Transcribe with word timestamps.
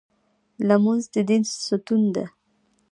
لمونځ 0.67 1.03
د 1.13 1.15
دین 1.29 1.43
ستون 1.65 2.01
دی 2.15 2.25